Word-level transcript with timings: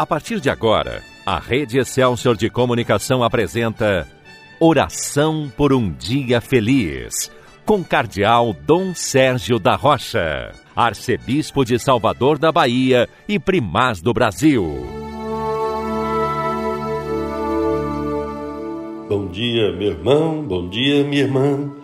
A 0.00 0.06
partir 0.06 0.40
de 0.40 0.48
agora, 0.48 1.02
a 1.26 1.38
Rede 1.38 1.78
Excelsior 1.78 2.34
de 2.34 2.48
Comunicação 2.48 3.22
apresenta 3.22 4.08
Oração 4.58 5.52
por 5.54 5.74
um 5.74 5.92
Dia 5.92 6.40
Feliz, 6.40 7.30
com 7.66 7.84
Cardeal 7.84 8.54
Dom 8.54 8.94
Sérgio 8.94 9.58
da 9.58 9.76
Rocha, 9.76 10.52
Arcebispo 10.74 11.66
de 11.66 11.78
Salvador 11.78 12.38
da 12.38 12.50
Bahia 12.50 13.10
e 13.28 13.38
Primaz 13.38 14.00
do 14.00 14.14
Brasil. 14.14 14.86
Bom 19.06 19.28
dia, 19.28 19.70
meu 19.72 19.88
irmão, 19.88 20.42
bom 20.42 20.66
dia, 20.70 21.04
minha 21.04 21.24
irmã. 21.24 21.74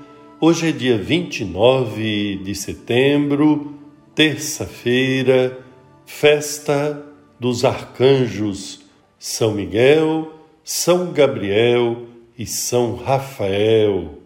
Hoje 0.40 0.70
é 0.70 0.72
dia 0.72 0.96
29 0.96 2.40
de 2.42 2.54
setembro, 2.54 3.74
terça-feira, 4.14 5.58
festa 6.06 7.14
dos 7.38 7.64
arcanjos 7.64 8.80
São 9.18 9.52
Miguel, 9.52 10.32
São 10.64 11.12
Gabriel 11.12 12.06
e 12.38 12.46
São 12.46 12.96
Rafael. 12.96 14.18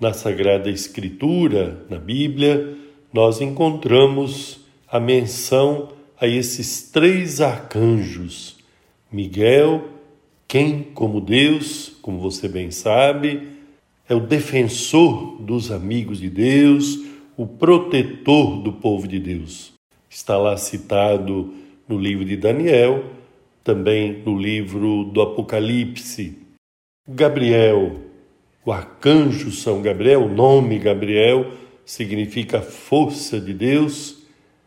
Na 0.00 0.12
Sagrada 0.12 0.68
Escritura, 0.68 1.84
na 1.88 1.98
Bíblia, 1.98 2.76
nós 3.12 3.40
encontramos 3.40 4.60
a 4.88 4.98
menção 4.98 5.90
a 6.20 6.26
esses 6.26 6.90
três 6.90 7.40
arcanjos: 7.40 8.56
Miguel, 9.10 9.84
quem, 10.48 10.82
como 10.82 11.20
Deus, 11.20 11.96
como 12.02 12.18
você 12.18 12.48
bem 12.48 12.70
sabe, 12.70 13.48
é 14.08 14.14
o 14.14 14.20
defensor 14.20 15.40
dos 15.40 15.70
amigos 15.70 16.18
de 16.18 16.28
Deus, 16.28 16.98
o 17.36 17.46
protetor 17.46 18.62
do 18.62 18.72
povo 18.72 19.06
de 19.06 19.18
Deus. 19.18 19.72
Está 20.10 20.36
lá 20.36 20.56
citado 20.56 21.54
no 21.92 21.98
livro 21.98 22.24
de 22.24 22.38
Daniel, 22.38 23.04
também 23.62 24.22
no 24.24 24.38
livro 24.38 25.04
do 25.04 25.20
Apocalipse. 25.20 26.38
Gabriel, 27.06 27.96
o 28.64 28.72
arcanjo 28.72 29.50
São 29.50 29.82
Gabriel, 29.82 30.24
o 30.24 30.34
nome 30.34 30.78
Gabriel 30.78 31.52
significa 31.84 32.62
força 32.62 33.38
de 33.38 33.52
Deus. 33.52 34.22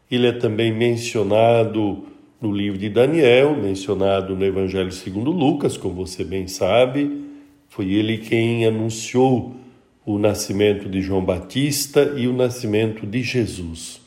Ele 0.09 0.27
é 0.27 0.33
também 0.33 0.71
mencionado 0.71 2.05
no 2.39 2.51
livro 2.51 2.77
de 2.77 2.89
Daniel, 2.89 3.55
mencionado 3.55 4.35
no 4.35 4.45
Evangelho 4.45 4.91
segundo 4.91 5.31
Lucas, 5.31 5.77
como 5.77 5.95
você 5.95 6.23
bem 6.23 6.47
sabe. 6.47 7.25
Foi 7.69 7.91
ele 7.91 8.19
quem 8.19 8.67
anunciou 8.67 9.55
o 10.05 10.19
nascimento 10.19 10.87
de 10.87 11.01
João 11.01 11.25
Batista 11.25 12.13
e 12.15 12.27
o 12.27 12.33
nascimento 12.33 13.07
de 13.07 13.23
Jesus. 13.23 13.99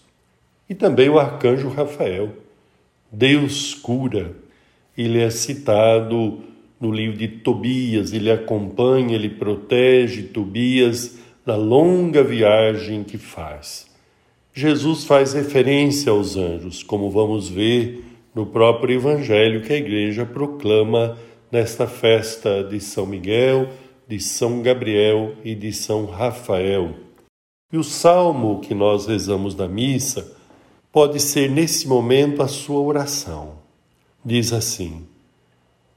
E 0.70 0.74
também 0.74 1.08
o 1.08 1.18
arcanjo 1.18 1.68
Rafael 1.68 2.46
Deus 3.10 3.74
cura. 3.74 4.36
Ele 4.96 5.20
é 5.20 5.30
citado 5.30 6.40
no 6.80 6.92
livro 6.92 7.16
de 7.16 7.28
Tobias, 7.28 8.12
ele 8.12 8.30
acompanha, 8.30 9.14
ele 9.14 9.30
protege 9.30 10.22
Tobias 10.22 11.18
na 11.44 11.56
longa 11.56 12.22
viagem 12.22 13.02
que 13.02 13.18
faz. 13.18 13.88
Jesus 14.52 15.04
faz 15.04 15.32
referência 15.32 16.12
aos 16.12 16.36
anjos, 16.36 16.82
como 16.82 17.10
vamos 17.10 17.48
ver 17.48 18.04
no 18.34 18.46
próprio 18.46 18.96
evangelho 18.96 19.62
que 19.62 19.72
a 19.72 19.76
igreja 19.76 20.26
proclama 20.26 21.16
nesta 21.50 21.86
festa 21.86 22.62
de 22.62 22.80
São 22.80 23.06
Miguel, 23.06 23.68
de 24.06 24.20
São 24.20 24.62
Gabriel 24.62 25.34
e 25.44 25.54
de 25.54 25.72
São 25.72 26.06
Rafael. 26.06 26.94
E 27.72 27.76
o 27.76 27.84
salmo 27.84 28.60
que 28.60 28.74
nós 28.74 29.06
rezamos 29.06 29.54
na 29.54 29.68
missa 29.68 30.36
pode 30.92 31.20
ser 31.20 31.50
nesse 31.50 31.86
momento 31.86 32.42
a 32.42 32.48
sua 32.48 32.80
oração. 32.80 33.58
Diz 34.24 34.52
assim: 34.52 35.06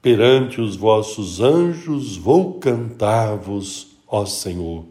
Perante 0.01 0.59
os 0.59 0.75
vossos 0.75 1.39
anjos 1.39 2.17
vou 2.17 2.55
cantar-vos, 2.55 3.87
ó 4.07 4.25
Senhor. 4.25 4.85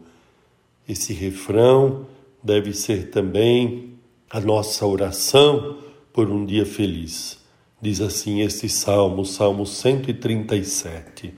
Esse 0.87 1.13
refrão 1.13 2.05
deve 2.43 2.73
ser 2.73 3.09
também 3.11 3.93
a 4.29 4.39
nossa 4.39 4.85
oração 4.85 5.77
por 6.13 6.29
um 6.29 6.45
dia 6.45 6.65
feliz. 6.65 7.39
Diz 7.81 7.99
assim 7.99 8.41
este 8.41 8.69
salmo, 8.69 9.25
Salmo 9.25 9.65
137. 9.65 11.33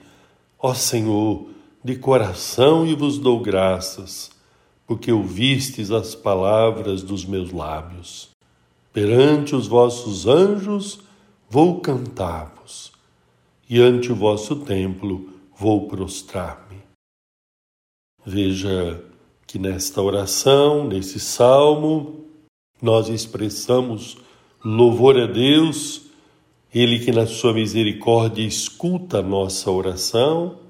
Ó 0.58 0.74
Senhor, 0.74 1.48
de 1.82 1.96
coração 1.96 2.86
e 2.86 2.94
vos 2.94 3.18
dou 3.18 3.40
graças, 3.40 4.30
porque 4.86 5.12
ouvistes 5.12 5.90
as 5.90 6.14
palavras 6.14 7.02
dos 7.02 7.24
meus 7.24 7.52
lábios. 7.52 8.33
Perante 8.94 9.56
os 9.56 9.66
vossos 9.66 10.24
anjos 10.24 11.00
vou 11.50 11.80
cantar-vos, 11.80 12.92
e 13.68 13.80
ante 13.80 14.12
o 14.12 14.14
vosso 14.14 14.54
templo 14.54 15.30
vou 15.58 15.88
prostrar-me. 15.88 16.76
Veja 18.24 19.04
que 19.48 19.58
nesta 19.58 20.00
oração, 20.00 20.86
nesse 20.86 21.18
salmo, 21.18 22.24
nós 22.80 23.08
expressamos 23.08 24.16
louvor 24.64 25.18
a 25.18 25.26
Deus, 25.26 26.02
Ele 26.72 27.04
que 27.04 27.10
na 27.10 27.26
sua 27.26 27.52
misericórdia 27.52 28.46
escuta 28.46 29.18
a 29.18 29.22
nossa 29.22 29.72
oração, 29.72 30.60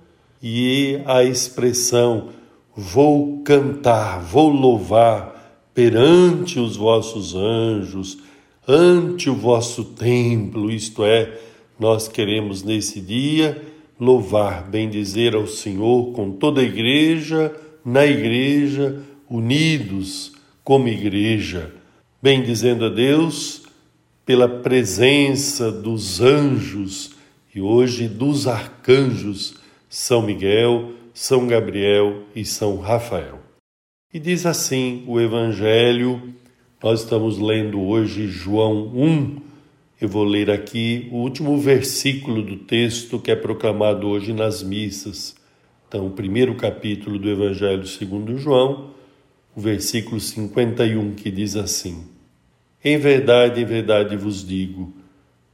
e 0.43 0.99
a 1.05 1.23
expressão 1.23 2.31
vou 2.75 3.43
cantar, 3.43 4.23
vou 4.23 4.49
louvar, 4.49 5.34
perante 5.75 6.61
os 6.61 6.77
vossos 6.77 7.35
anjos, 7.35 8.19
ante 8.67 9.29
o 9.29 9.35
vosso 9.35 9.85
templo, 9.85 10.71
isto 10.71 11.05
é, 11.05 11.37
nós 11.79 12.07
queremos 12.07 12.63
nesse 12.63 13.01
dia 13.01 13.61
louvar, 13.99 14.69
bendizer 14.69 15.35
ao 15.35 15.47
Senhor 15.47 16.13
com 16.13 16.31
toda 16.31 16.61
a 16.61 16.65
igreja, 16.65 17.53
na 17.85 18.07
igreja, 18.07 19.03
unidos 19.29 20.33
como 20.63 20.89
igreja, 20.89 21.75
bendizendo 22.23 22.87
a 22.87 22.89
Deus 22.89 23.63
pela 24.25 24.49
presença 24.49 25.71
dos 25.71 26.21
anjos 26.21 27.13
e 27.55 27.61
hoje 27.61 28.09
dos 28.09 28.47
arcanjos 28.47 29.57
São 29.89 30.23
Miguel, 30.23 30.93
São 31.13 31.47
Gabriel 31.47 32.23
e 32.35 32.45
São 32.45 32.79
Rafael. 32.79 33.44
E 34.15 34.21
diz 34.21 34.47
assim 34.47 35.03
o 35.09 35.21
Evangelho, 35.21 36.35
nós 36.81 37.01
estamos 37.01 37.37
lendo 37.37 37.81
hoje 37.81 38.29
João 38.29 38.87
1. 38.95 39.39
Eu 40.01 40.09
vou 40.09 40.23
ler 40.23 40.53
aqui 40.53 41.09
o 41.11 41.17
último 41.17 41.59
versículo 41.59 42.41
do 42.41 42.59
texto 42.59 43.19
que 43.19 43.33
é 43.33 43.35
proclamado 43.35 44.07
hoje 44.07 44.33
nas 44.33 44.63
missas. 44.63 45.35
Então, 45.89 46.07
o 46.07 46.13
primeiro 46.13 46.55
capítulo 46.55 47.19
do 47.19 47.29
Evangelho 47.29 47.85
segundo 47.89 48.39
João, 48.39 48.91
o 49.53 49.61
versículo 49.61 50.21
51, 50.21 51.17
que 51.17 51.29
diz 51.29 51.57
assim: 51.57 52.05
Em 52.85 52.97
verdade, 52.97 53.63
em 53.63 53.65
verdade 53.65 54.17
vos 54.17 54.47
digo, 54.47 54.95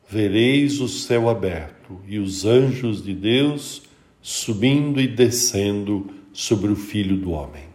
vereis 0.07 0.83
o 0.83 0.89
céu 0.89 1.31
aberto 1.31 1.99
e 2.07 2.19
os 2.19 2.45
anjos 2.45 3.03
de 3.03 3.15
Deus 3.15 3.85
subindo 4.21 5.01
e 5.01 5.09
descendo 5.09 6.11
sobre 6.31 6.71
o 6.71 6.77
Filho 6.77 7.17
do 7.17 7.31
Homem. 7.31 7.70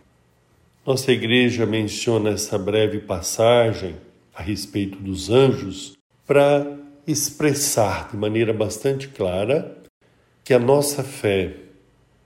Nossa 0.86 1.12
igreja 1.12 1.66
menciona 1.66 2.30
essa 2.30 2.60
breve 2.60 3.00
passagem 3.00 3.96
a 4.36 4.44
respeito 4.44 5.00
dos 5.00 5.32
anjos 5.32 5.98
para 6.28 6.78
expressar 7.08 8.12
de 8.12 8.18
maneira 8.18 8.54
bastante 8.54 9.08
clara 9.08 9.78
que 10.44 10.54
a 10.54 10.60
nossa 10.60 11.04
fé 11.04 11.54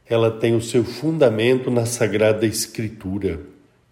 ela 0.05 0.29
tem 0.29 0.57
o 0.57 0.61
seu 0.61 0.83
fundamento 0.83 1.71
na 1.71 1.85
Sagrada 1.85 2.45
Escritura, 2.45 3.39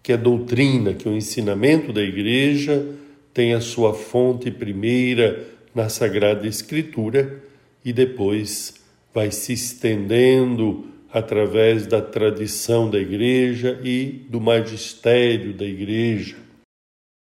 que 0.02 0.12
a 0.12 0.18
doutrina, 0.18 0.92
que 0.92 1.08
o 1.08 1.16
ensinamento 1.16 1.90
da 1.90 2.02
igreja 2.02 2.84
tem 3.32 3.54
a 3.54 3.62
sua 3.62 3.94
fonte 3.94 4.50
primeira 4.50 5.46
na 5.74 5.88
Sagrada 5.88 6.46
Escritura 6.46 7.42
e 7.82 7.90
depois 7.90 8.74
vai 9.14 9.30
se 9.30 9.54
estendendo 9.54 10.87
através 11.12 11.86
da 11.86 12.02
tradição 12.02 12.90
da 12.90 12.98
igreja 12.98 13.80
e 13.82 14.26
do 14.28 14.40
magistério 14.40 15.54
da 15.54 15.64
igreja. 15.64 16.36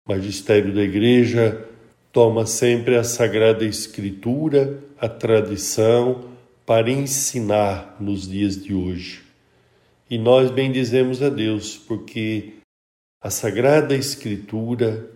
O 0.07 0.11
magistério 0.11 0.73
da 0.73 0.81
igreja 0.81 1.67
toma 2.11 2.45
sempre 2.45 2.95
a 2.95 3.03
Sagrada 3.03 3.65
Escritura, 3.65 4.79
a 4.97 5.07
tradição, 5.07 6.33
para 6.65 6.89
ensinar 6.89 7.95
nos 7.99 8.27
dias 8.27 8.61
de 8.61 8.73
hoje. 8.73 9.21
E 10.09 10.17
nós 10.17 10.49
bendizemos 10.49 11.21
a 11.21 11.29
Deus, 11.29 11.77
porque 11.77 12.53
a 13.21 13.29
Sagrada 13.29 13.95
Escritura 13.95 15.09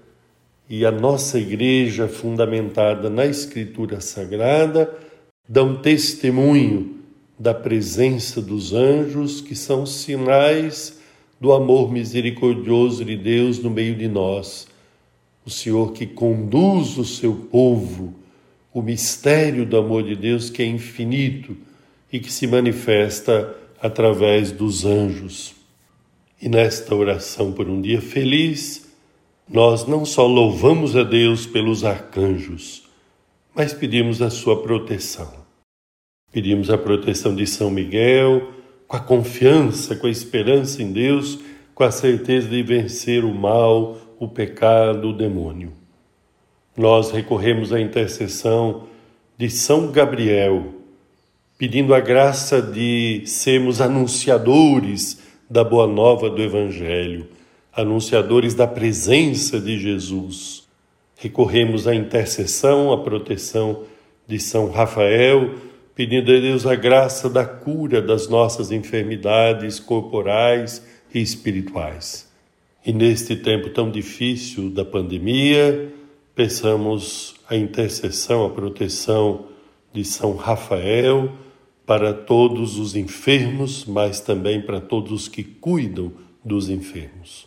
e 0.69 0.85
a 0.85 0.91
nossa 0.91 1.39
igreja 1.39 2.07
fundamentada 2.07 3.09
na 3.09 3.25
Escritura 3.25 3.99
Sagrada 4.01 4.93
dão 5.47 5.81
testemunho 5.81 6.98
da 7.39 7.53
presença 7.53 8.41
dos 8.41 8.73
anjos, 8.73 9.39
que 9.39 9.55
são 9.55 9.85
sinais 9.85 10.99
do 11.39 11.53
amor 11.53 11.89
misericordioso 11.91 13.05
de 13.05 13.15
Deus 13.15 13.59
no 13.59 13.69
meio 13.69 13.95
de 13.95 14.09
nós. 14.09 14.67
O 15.45 15.49
Senhor 15.49 15.93
que 15.93 16.05
conduz 16.05 16.97
o 16.97 17.05
seu 17.05 17.33
povo 17.33 18.13
o 18.73 18.81
mistério 18.81 19.65
do 19.65 19.77
amor 19.77 20.03
de 20.03 20.15
Deus 20.15 20.49
que 20.49 20.61
é 20.61 20.65
infinito 20.65 21.57
e 22.11 22.19
que 22.19 22.31
se 22.31 22.45
manifesta 22.45 23.55
através 23.81 24.51
dos 24.51 24.85
anjos. 24.85 25.55
E 26.41 26.47
nesta 26.47 26.93
oração 26.95 27.51
por 27.51 27.67
um 27.67 27.81
dia 27.81 28.01
feliz, 28.01 28.87
nós 29.47 29.87
não 29.87 30.05
só 30.05 30.27
louvamos 30.27 30.95
a 30.95 31.03
Deus 31.03 31.45
pelos 31.45 31.83
arcanjos, 31.83 32.83
mas 33.55 33.73
pedimos 33.73 34.21
a 34.21 34.29
sua 34.29 34.61
proteção. 34.61 35.48
Pedimos 36.31 36.69
a 36.69 36.77
proteção 36.77 37.35
de 37.35 37.47
São 37.47 37.71
Miguel, 37.71 38.49
com 38.87 38.97
a 38.97 38.99
confiança, 38.99 39.95
com 39.95 40.07
a 40.07 40.11
esperança 40.11 40.81
em 40.81 40.91
Deus, 40.91 41.39
com 41.73 41.83
a 41.83 41.91
certeza 41.91 42.47
de 42.47 42.61
vencer 42.61 43.23
o 43.23 43.33
mal, 43.33 43.97
o 44.19 44.27
pecado, 44.27 45.09
o 45.09 45.13
demônio. 45.13 45.71
Nós 46.77 47.11
recorremos 47.11 47.73
à 47.73 47.79
intercessão 47.79 48.83
de 49.37 49.49
São 49.49 49.91
Gabriel, 49.91 50.65
pedindo 51.57 51.93
a 51.93 51.99
graça 51.99 52.61
de 52.61 53.23
sermos 53.25 53.81
anunciadores 53.81 55.21
da 55.49 55.63
boa 55.63 55.87
nova 55.87 56.29
do 56.29 56.41
Evangelho, 56.41 57.27
anunciadores 57.73 58.53
da 58.53 58.67
presença 58.67 59.59
de 59.59 59.79
Jesus. 59.79 60.67
Recorremos 61.17 61.87
à 61.87 61.95
intercessão, 61.95 62.93
à 62.93 62.97
proteção 63.03 63.83
de 64.27 64.39
São 64.39 64.69
Rafael, 64.69 65.55
pedindo 65.99 66.31
a 66.31 66.39
Deus 66.39 66.65
a 66.65 66.75
graça 66.75 67.29
da 67.29 67.43
cura 67.43 68.01
das 68.01 68.29
nossas 68.29 68.71
enfermidades 68.71 69.81
corporais 69.81 70.81
e 71.13 71.19
espirituais. 71.19 72.25
E 72.85 72.93
neste 72.93 73.35
tempo 73.35 73.69
tão 73.71 73.91
difícil 73.91 74.69
da 74.69 74.85
pandemia, 74.85 75.93
peçamos 76.33 77.35
a 77.49 77.57
intercessão, 77.57 78.45
a 78.45 78.49
proteção 78.49 79.47
de 79.91 80.05
São 80.05 80.37
Rafael 80.37 81.33
para 81.85 82.13
todos 82.13 82.79
os 82.79 82.95
enfermos, 82.95 83.83
mas 83.83 84.21
também 84.21 84.61
para 84.61 84.79
todos 84.79 85.11
os 85.11 85.27
que 85.27 85.43
cuidam 85.43 86.13
dos 86.45 86.69
enfermos. 86.69 87.45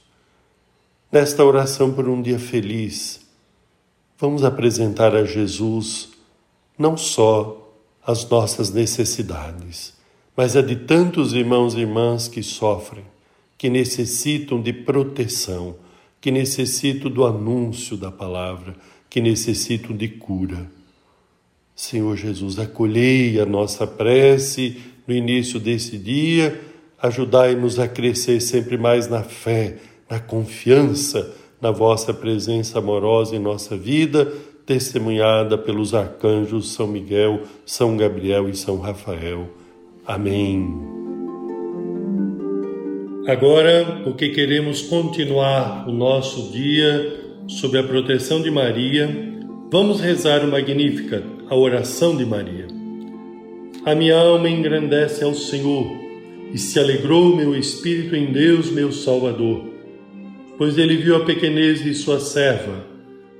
Nesta 1.11 1.43
oração 1.43 1.91
por 1.91 2.07
um 2.07 2.21
dia 2.21 2.39
feliz, 2.39 3.27
vamos 4.19 4.45
apresentar 4.45 5.17
a 5.17 5.25
Jesus 5.25 6.11
não 6.79 6.99
só 6.99 7.62
as 8.05 8.29
nossas 8.29 8.71
necessidades, 8.71 9.95
mas 10.37 10.57
a 10.57 10.63
de 10.63 10.77
tantos 10.77 11.33
irmãos 11.33 11.75
e 11.75 11.81
irmãs 11.81 12.29
que 12.29 12.43
sofrem, 12.43 13.05
que 13.57 13.71
necessitam 13.71 14.61
de 14.61 14.73
proteção, 14.73 15.77
que 16.21 16.31
necessitam 16.31 17.11
do 17.11 17.25
anúncio 17.25 17.97
da 17.97 18.11
palavra, 18.11 18.75
que 19.09 19.21
necessitam 19.21 19.97
de 19.97 20.09
cura. 20.09 20.71
Senhor 21.75 22.17
Jesus, 22.17 22.59
acolhei 22.59 23.41
a 23.41 23.47
nossa 23.47 23.87
prece 23.87 24.79
no 25.07 25.15
início 25.15 25.61
desse 25.61 25.99
dia, 25.99 26.61
ajudai-nos 27.01 27.79
a 27.79 27.89
crescer 27.89 28.41
sempre 28.41 28.77
mais 28.77 29.09
na 29.09 29.23
fé, 29.23 29.79
na 30.09 30.21
confiança, 30.21 31.35
na 31.61 31.71
vossa 31.71 32.13
presença 32.13 32.79
amorosa 32.79 33.37
em 33.37 33.39
nossa 33.39 33.77
vida, 33.77 34.33
testemunhada 34.65 35.59
pelos 35.59 35.95
arcanjos 35.95 36.73
São 36.73 36.87
Miguel, 36.87 37.43
São 37.65 37.97
Gabriel 37.97 38.49
e 38.49 38.57
São 38.57 38.79
Rafael. 38.79 39.49
Amém. 40.07 40.69
Agora, 43.27 44.01
porque 44.03 44.31
queremos 44.31 44.83
continuar 44.83 45.89
o 45.89 45.93
nosso 45.93 46.51
dia 46.51 47.21
sob 47.47 47.79
a 47.79 47.83
proteção 47.83 48.43
de 48.43 48.51
Maria, 48.51 49.33
Vamos 49.73 50.03
rezar 50.03 50.45
o 50.45 50.49
Magnífica, 50.49 51.23
a 51.49 51.57
oração 51.57 52.15
de 52.15 52.27
Maria. 52.27 52.67
A 53.87 53.95
minha 53.95 54.19
alma 54.19 54.47
engrandece 54.47 55.25
ao 55.25 55.33
Senhor 55.33 55.91
e 56.53 56.59
se 56.59 56.79
alegrou 56.79 57.35
meu 57.35 57.57
espírito 57.57 58.15
em 58.15 58.31
Deus, 58.31 58.71
meu 58.71 58.93
Salvador, 58.93 59.65
pois 60.59 60.77
ele 60.77 60.99
viu 60.99 61.17
a 61.17 61.25
pequenez 61.25 61.83
de 61.83 61.95
sua 61.95 62.21
serva. 62.21 62.85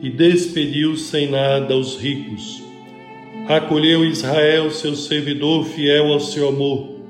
e 0.00 0.10
despediu 0.10 0.96
sem 0.96 1.30
nada 1.30 1.76
os 1.76 1.96
ricos. 1.96 2.62
Acolheu 3.48 4.04
Israel, 4.04 4.70
seu 4.70 4.94
servidor 4.94 5.66
fiel 5.66 6.12
ao 6.12 6.20
seu 6.20 6.48
amor, 6.48 7.00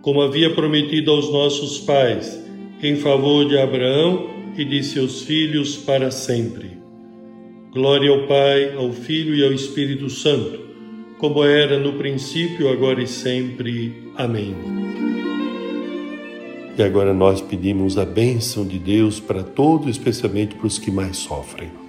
como 0.00 0.22
havia 0.22 0.54
prometido 0.54 1.10
aos 1.10 1.30
nossos 1.30 1.78
pais, 1.78 2.42
em 2.82 2.96
favor 2.96 3.46
de 3.46 3.58
Abraão 3.58 4.30
e 4.56 4.64
de 4.64 4.82
seus 4.82 5.22
filhos 5.22 5.76
para 5.76 6.10
sempre. 6.10 6.70
Glória 7.72 8.10
ao 8.10 8.26
Pai, 8.26 8.74
ao 8.76 8.92
Filho 8.92 9.34
e 9.34 9.44
ao 9.44 9.52
Espírito 9.52 10.08
Santo, 10.08 10.60
como 11.18 11.42
era 11.42 11.78
no 11.78 11.94
princípio, 11.94 12.68
agora 12.68 13.02
e 13.02 13.06
sempre. 13.06 14.10
Amém. 14.16 14.54
E 16.76 16.82
agora 16.82 17.12
nós 17.12 17.40
pedimos 17.40 17.98
a 17.98 18.04
bênção 18.04 18.66
de 18.66 18.78
Deus 18.78 19.20
para 19.20 19.42
todos, 19.42 19.88
especialmente 19.88 20.54
para 20.54 20.66
os 20.66 20.78
que 20.78 20.90
mais 20.90 21.16
sofrem. 21.16 21.83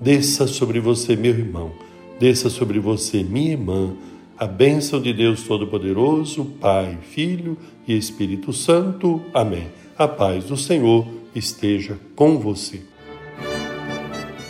Desça 0.00 0.46
sobre 0.46 0.78
você, 0.78 1.16
meu 1.16 1.32
irmão, 1.32 1.72
desça 2.20 2.48
sobre 2.48 2.78
você, 2.78 3.22
minha 3.22 3.52
irmã, 3.52 3.94
a 4.38 4.46
bênção 4.46 5.00
de 5.02 5.12
Deus 5.12 5.42
Todo-Poderoso, 5.42 6.44
Pai, 6.60 6.96
Filho 7.02 7.58
e 7.86 7.96
Espírito 7.96 8.52
Santo. 8.52 9.20
Amém. 9.34 9.66
A 9.98 10.06
paz 10.06 10.44
do 10.44 10.56
Senhor 10.56 11.04
esteja 11.34 11.98
com 12.14 12.38
você. 12.38 12.80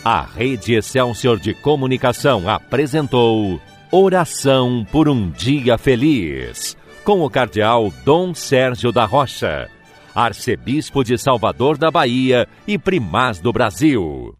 A 0.04 0.22
Rede 0.22 0.74
Excelsior 0.74 1.38
de 1.38 1.54
Comunicação 1.54 2.48
apresentou 2.48 3.58
Oração 3.90 4.86
por 4.92 5.08
um 5.08 5.30
Dia 5.30 5.78
Feliz, 5.78 6.76
com 7.02 7.22
o 7.22 7.30
Cardeal 7.30 7.90
Dom 8.04 8.34
Sérgio 8.34 8.92
da 8.92 9.06
Rocha, 9.06 9.70
Arcebispo 10.14 11.02
de 11.02 11.16
Salvador 11.16 11.78
da 11.78 11.90
Bahia 11.90 12.46
e 12.66 12.76
Primaz 12.76 13.40
do 13.40 13.50
Brasil. 13.50 14.34